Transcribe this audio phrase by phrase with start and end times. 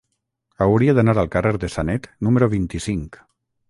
[0.65, 3.25] Hauria d'anar al carrer de Sanet número vint-i-cinc.